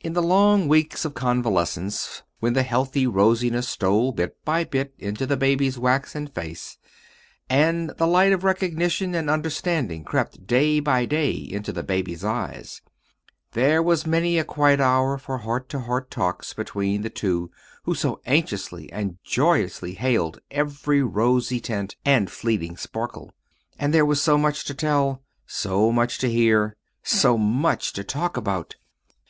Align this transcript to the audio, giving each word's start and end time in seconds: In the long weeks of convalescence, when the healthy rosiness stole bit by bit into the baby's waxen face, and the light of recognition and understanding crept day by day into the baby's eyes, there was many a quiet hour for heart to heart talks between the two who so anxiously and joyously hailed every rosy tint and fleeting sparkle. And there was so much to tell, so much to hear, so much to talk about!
In 0.00 0.14
the 0.14 0.22
long 0.22 0.68
weeks 0.68 1.04
of 1.04 1.12
convalescence, 1.12 2.22
when 2.40 2.54
the 2.54 2.62
healthy 2.62 3.06
rosiness 3.06 3.68
stole 3.68 4.10
bit 4.10 4.42
by 4.42 4.64
bit 4.64 4.94
into 4.98 5.26
the 5.26 5.36
baby's 5.36 5.78
waxen 5.78 6.28
face, 6.28 6.78
and 7.50 7.90
the 7.98 8.06
light 8.06 8.32
of 8.32 8.42
recognition 8.42 9.14
and 9.14 9.28
understanding 9.28 10.02
crept 10.02 10.46
day 10.46 10.80
by 10.80 11.04
day 11.04 11.32
into 11.34 11.72
the 11.72 11.82
baby's 11.82 12.24
eyes, 12.24 12.80
there 13.52 13.82
was 13.82 14.06
many 14.06 14.38
a 14.38 14.44
quiet 14.44 14.80
hour 14.80 15.18
for 15.18 15.36
heart 15.36 15.68
to 15.68 15.80
heart 15.80 16.10
talks 16.10 16.54
between 16.54 17.02
the 17.02 17.10
two 17.10 17.50
who 17.82 17.94
so 17.94 18.22
anxiously 18.24 18.90
and 18.90 19.18
joyously 19.24 19.92
hailed 19.92 20.40
every 20.50 21.02
rosy 21.02 21.60
tint 21.60 21.96
and 22.02 22.30
fleeting 22.30 22.78
sparkle. 22.78 23.30
And 23.78 23.92
there 23.92 24.06
was 24.06 24.22
so 24.22 24.38
much 24.38 24.64
to 24.68 24.74
tell, 24.74 25.22
so 25.46 25.92
much 25.92 26.16
to 26.20 26.30
hear, 26.32 26.76
so 27.02 27.36
much 27.36 27.92
to 27.92 28.02
talk 28.02 28.38
about! 28.38 28.76